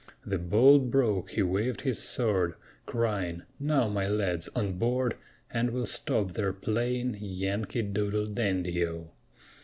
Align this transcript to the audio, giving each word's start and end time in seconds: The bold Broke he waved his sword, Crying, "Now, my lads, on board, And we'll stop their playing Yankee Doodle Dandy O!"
The 0.25 0.39
bold 0.39 0.89
Broke 0.89 1.29
he 1.29 1.43
waved 1.43 1.81
his 1.81 1.99
sword, 2.01 2.55
Crying, 2.87 3.43
"Now, 3.59 3.87
my 3.87 4.07
lads, 4.07 4.49
on 4.55 4.79
board, 4.79 5.13
And 5.51 5.69
we'll 5.69 5.85
stop 5.85 6.31
their 6.31 6.53
playing 6.53 7.19
Yankee 7.21 7.83
Doodle 7.83 8.25
Dandy 8.25 8.83
O!" 8.87 9.11